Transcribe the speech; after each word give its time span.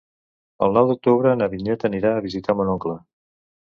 El 0.67 0.73
nou 0.77 0.89
d'octubre 0.93 1.35
na 1.43 1.51
Vinyet 1.53 1.87
anirà 1.93 2.17
a 2.17 2.27
visitar 2.29 2.61
mon 2.61 2.77
oncle. 2.79 3.03